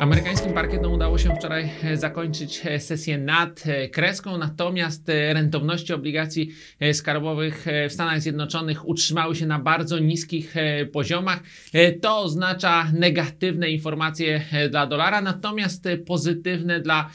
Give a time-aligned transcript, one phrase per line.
[0.00, 6.50] Amerykańskim parkietom udało się wczoraj e, zakończyć e, sesję nad e, kreską, natomiast rentowności obligacji
[6.92, 10.54] skarbowych w Stanach Zjednoczonych utrzymały się na bardzo niskich
[10.92, 11.40] poziomach.
[12.02, 17.10] To oznacza negatywne informacje dla dolara, natomiast pozytywne dla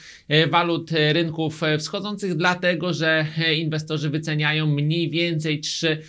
[0.50, 3.26] walut rynków wschodzących, dlatego że
[3.58, 6.02] inwestorzy wyceniają mniej więcej trzy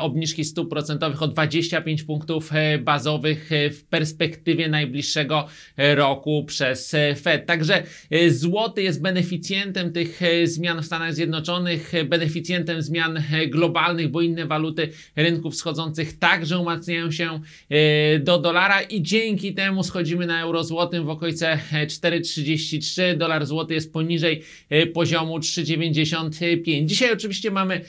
[0.00, 5.46] obniżki stóp procentowych o 25 punktów bazowych w perspektywie najbliższego
[5.76, 7.46] e, roku przez e, Fed.
[7.46, 14.20] Także e, złoty jest beneficjentem tych e, zmian w Stanach Zjednoczonych, beneficjentem zmian globalnych, bo
[14.20, 17.40] inne waluty rynków wschodzących także umacniają się
[18.20, 23.16] do dolara i dzięki temu schodzimy na euro złotym w okolice e, 4,33.
[23.16, 24.42] Dolar złoty jest poniżej
[24.94, 26.86] poziomu 3,95.
[26.86, 27.80] Dzisiaj oczywiście mamy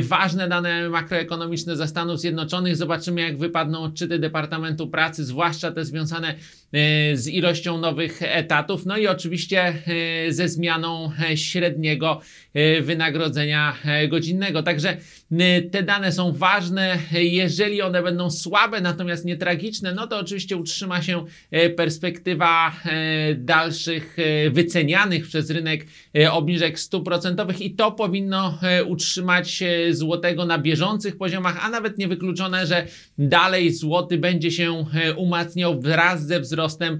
[0.00, 2.76] ważne dane makroekonomiczne ze Stanów Zjednoczonych.
[2.76, 6.34] Zobaczymy, jak wypadną odczyty Departamentu Pracy, zwłaszcza te związane
[7.14, 9.62] z ilością nowych etatów, no i oczywiście
[10.26, 12.20] e, ze zmianą e, średniego
[12.54, 13.76] e, wynagrodzenia
[14.08, 14.62] godzinnego.
[14.62, 14.96] Także
[15.72, 16.98] te dane są ważne.
[17.12, 21.24] Jeżeli one będą słabe, natomiast nie tragiczne, no to oczywiście utrzyma się
[21.76, 22.72] perspektywa
[23.36, 24.16] dalszych
[24.50, 25.86] wycenianych przez rynek
[26.30, 32.86] obniżek stóp procentowych i to powinno utrzymać złotego na bieżących poziomach, a nawet niewykluczone, że
[33.18, 34.84] dalej złoty będzie się
[35.16, 36.98] umacniał wraz ze wzrostem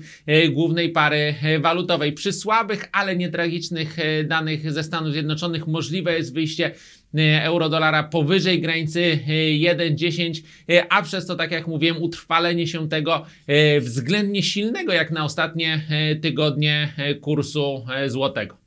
[0.67, 2.13] głównej pary e, walutowej.
[2.13, 6.75] Przy słabych, ale nie tragicznych e, danych ze Stanów Zjednoczonych możliwe jest wyjście
[7.15, 12.89] e, euro-dolara powyżej granicy e, 1,10, e, a przez to, tak jak mówiłem, utrwalenie się
[12.89, 13.27] tego
[13.81, 15.81] względnie silnego, jak na ostatnie
[16.23, 18.66] tygodnie, kursu złotego.